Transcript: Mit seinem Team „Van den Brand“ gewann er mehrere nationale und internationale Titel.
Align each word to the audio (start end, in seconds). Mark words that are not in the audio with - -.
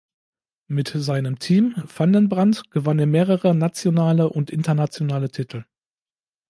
Mit 0.65 0.87
seinem 0.95 1.37
Team 1.37 1.75
„Van 1.95 2.11
den 2.11 2.27
Brand“ 2.27 2.71
gewann 2.71 2.97
er 2.97 3.05
mehrere 3.05 3.53
nationale 3.53 4.29
und 4.29 4.49
internationale 4.49 5.29
Titel. 5.29 5.63